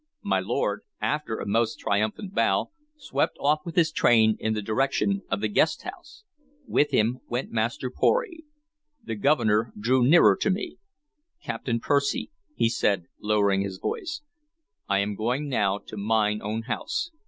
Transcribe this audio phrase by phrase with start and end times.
[0.23, 5.21] My lord, after a most triumphant bow, swept off with his train in the direction
[5.29, 6.23] of the guest house.
[6.65, 8.43] With him went Master Pory.
[9.03, 10.79] The Governor drew nearer to me.
[11.43, 14.23] "Captain Percy," he said, lowering his voice,
[14.89, 17.11] "I am going now to mine own house.